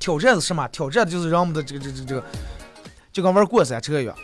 [0.05, 0.67] 挑战是什么？
[0.67, 2.23] 挑战就是让我们的这个这这这个，
[3.11, 4.15] 就跟玩过山车一样。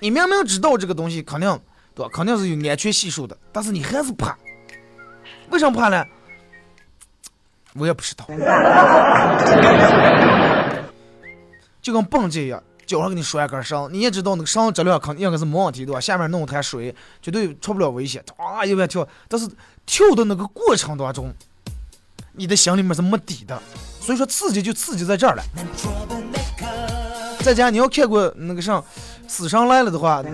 [0.00, 1.48] 你明明知道这个东西肯定
[1.94, 2.10] 对吧？
[2.12, 4.36] 肯定是有安全系数的，但是你还是怕，
[5.50, 6.04] 为什么怕呢？
[7.74, 8.26] 我也不知道。
[11.80, 16.00] 就跟蹦极一样，脚上给你拴一根绳，你也知道那个绳质量肯定应该是没问题，对吧？
[16.00, 16.92] 下面弄滩水，
[17.22, 19.48] 绝对出不了危险，啊一边跳，但是
[19.86, 21.32] 跳的那个过程当中，
[22.32, 23.62] 你的心里面是没底的，
[24.08, 25.42] 所以说刺激就刺激在这儿了。
[27.40, 28.72] 再加上你要看过那个啥
[29.28, 30.22] 《死神来了》的话，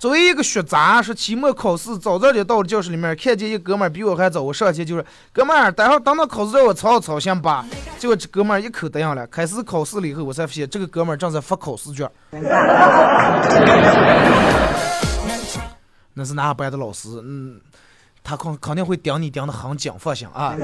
[0.00, 7.64] 作为一个学渣，是期末考试早早就到了教室里面，看见一哥们儿比我还早，我上去就是哥们儿，待会儿等到考试让我操操行吧？
[8.00, 9.24] 结果这哥们儿一口答应了。
[9.28, 12.10] 开始考试了以后，我才发现这个哥们儿正在发考试卷。
[16.18, 17.10] 那是哪个班的老师？
[17.22, 17.60] 嗯，
[18.24, 20.56] 他肯肯定会盯你盯的很紧，放心啊。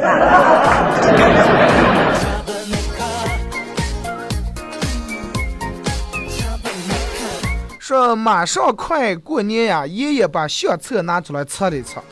[7.78, 12.03] 说马上快过年呀，爷爷把相册拿出来测了一测，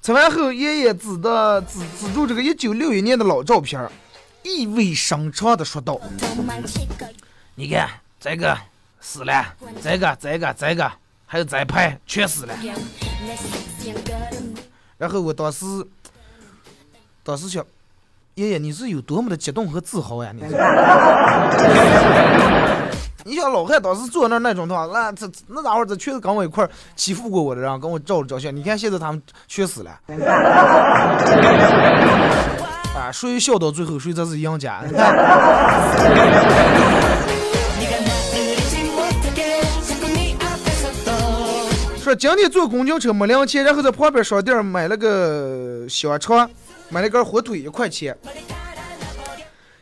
[0.00, 3.86] 测完后，爷爷指的指指住这个一九六一年的老照片，
[4.42, 6.00] 意味深长的说道
[7.54, 8.56] ：“你看这个
[9.00, 9.44] 死了，
[9.82, 10.90] 这个这个这个，
[11.32, 12.52] 还有再拍全死了。”
[14.98, 15.64] 然后我当时，
[17.24, 17.64] 当时想，
[18.34, 20.30] 爷爷你是有多么的激动和自豪呀？
[20.34, 20.42] 你。
[23.24, 28.54] 你想老汉当时坐那那种的话，那这那家伙这全是跟我一块欺负过我的人，跟我照了照相。
[28.54, 29.90] 你看现在他们全死了，
[32.94, 34.82] 啊，谁笑到最后谁才是赢家。
[42.14, 46.48] 今天坐公交车没零钱，然后在旁边商店买了个香肠，
[46.88, 48.16] 买了根火腿一块钱。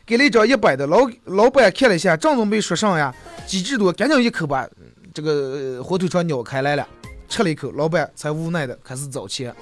[0.05, 3.13] 给了一张一百的，老老板看了一下，正准备说上呀，
[3.45, 4.67] 机智多，赶紧一口把
[5.13, 6.87] 这个火腿肠咬开来了，
[7.29, 9.53] 吃了一口，老板才无奈的开始找钱。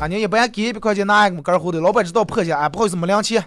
[0.00, 3.44] 啊，你一般给一百块钱拿一根火腿，老板知道破下，啊，不好意思没零钱。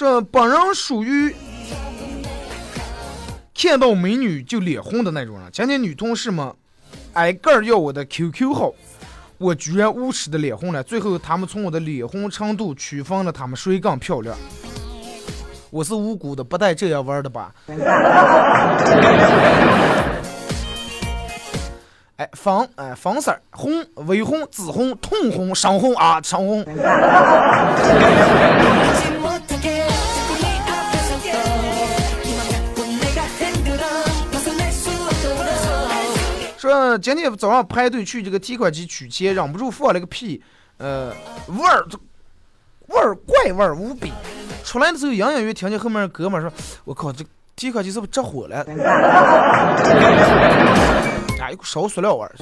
[0.00, 1.34] 说本人属于。
[3.54, 5.52] 看到美女就脸红的那种人。
[5.52, 6.50] 前天女同事们
[7.12, 8.72] 挨个要我的 QQ 号，
[9.36, 10.82] 我居然无耻的脸红了。
[10.82, 14.34] 最后他们从我的脸红程度区分了他们谁更漂亮。
[15.68, 17.52] 我是无辜的，不带这样玩的吧？
[22.16, 26.64] 哎，粉哎粉色红、微红、紫红、通红、深红啊，深红。
[36.98, 40.42] 今天早上排队去这个提款机取钱，忍不住放了个屁，
[40.78, 41.12] 呃，
[41.48, 41.84] 味儿，
[42.88, 44.12] 味儿怪味儿无比。
[44.64, 46.52] 出来的时候，隐隐约听见后面哥们说
[46.84, 47.24] ：“我靠，这
[47.56, 48.58] 提款机是不是着火了？”
[51.40, 52.32] 啊， 一股烧塑料味儿。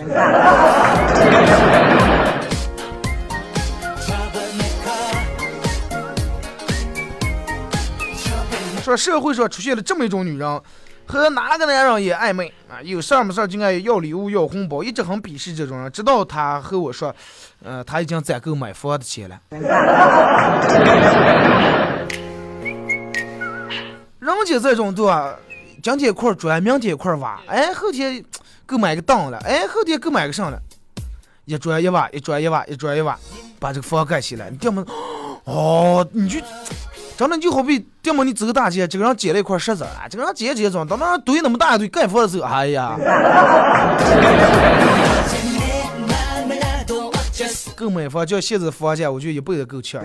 [8.82, 10.62] 说社会上出现了这么一种女人。
[11.08, 12.82] 和哪个男人也暧昧啊？
[12.82, 15.90] 有事儿没事儿就爱要礼物要红包，一直很鄙视这种人。
[15.90, 17.14] 直到他和我说，
[17.64, 19.40] 呃，他已经攒够买房的钱了。
[24.20, 25.34] 人家这种对吧？
[25.82, 28.22] 今天一块砖，明天一块瓦，哎，后天
[28.66, 30.60] 够买个凳了，哎，后天够买个啥了？
[31.46, 33.18] 一砖一瓦，一砖一瓦，一砖一瓦，
[33.58, 34.50] 把这个房盖起来。
[34.50, 34.84] 你这么？
[35.44, 36.38] 哦，你就。
[37.18, 42.96] 真的就好比，要么你走大街，这个人捡了一块石子啊，这个人捡捡装，到那堆那么大一堆盖房子走，哎呀，
[47.74, 50.00] 购买房叫现在房价，我觉得一辈子够呛。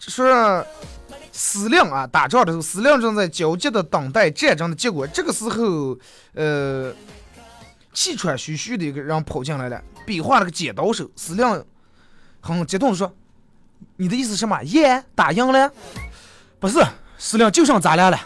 [0.00, 0.66] 说
[1.30, 5.06] 司令啊，打仗的时候，司令正在焦急的等待战争的结果。
[5.06, 5.96] 这个时候，
[6.34, 6.92] 呃。
[7.94, 11.08] 气喘吁吁的一个人跑进来了，比划了个剪刀手。
[11.16, 11.64] 司令
[12.40, 13.10] 很激动地说
[13.96, 14.60] ：“你的意思什么？
[14.64, 15.70] 耶，打赢了？
[16.58, 16.84] 不是，
[17.16, 18.18] 司令就剩咱俩了，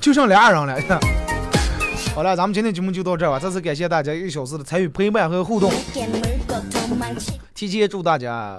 [0.00, 1.00] 就剩俩人了。
[2.14, 3.38] 好了，咱们今天节目就到这吧。
[3.38, 5.72] 再次感谢大家一小时的参与陪伴和互动。
[7.54, 8.56] 提前祝大家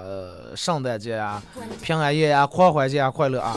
[0.54, 1.42] 圣诞节啊、
[1.80, 3.56] 平安夜啊、狂欢节啊快乐啊！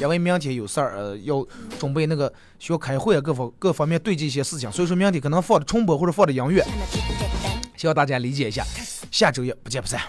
[0.00, 1.46] 因为明天有事儿，呃，要
[1.78, 6.64] 准备那个需要开会啊，各方各方面对接一些事情，所以说明天可能放的重播或者放的音乐，
[7.76, 8.64] 希望大家理解一下。
[9.10, 10.00] 下周一不见不散。